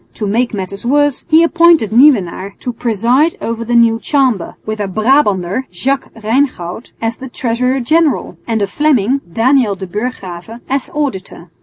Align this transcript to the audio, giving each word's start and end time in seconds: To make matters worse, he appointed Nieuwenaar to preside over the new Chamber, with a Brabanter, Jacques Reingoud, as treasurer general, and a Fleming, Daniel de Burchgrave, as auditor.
To 0.15 0.25
make 0.25 0.51
matters 0.51 0.83
worse, 0.83 1.25
he 1.29 1.43
appointed 1.43 1.91
Nieuwenaar 1.91 2.55
to 2.61 2.73
preside 2.73 3.35
over 3.39 3.63
the 3.63 3.75
new 3.75 3.99
Chamber, 3.99 4.55
with 4.65 4.79
a 4.79 4.87
Brabanter, 4.87 5.65
Jacques 5.71 6.09
Reingoud, 6.15 6.89
as 6.99 7.19
treasurer 7.31 7.79
general, 7.81 8.35
and 8.47 8.63
a 8.63 8.65
Fleming, 8.65 9.21
Daniel 9.31 9.75
de 9.75 9.85
Burchgrave, 9.85 10.59
as 10.67 10.89
auditor. 10.95 11.51